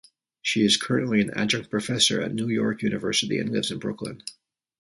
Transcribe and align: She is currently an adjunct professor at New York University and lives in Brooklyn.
She 0.41 0.65
is 0.65 0.77
currently 0.81 1.21
an 1.21 1.29
adjunct 1.29 1.69
professor 1.69 2.19
at 2.23 2.33
New 2.33 2.47
York 2.47 2.81
University 2.81 3.37
and 3.37 3.51
lives 3.51 3.69
in 3.69 3.77
Brooklyn. 3.77 4.23